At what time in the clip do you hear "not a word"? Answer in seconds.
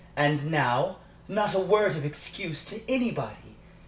1.27-1.95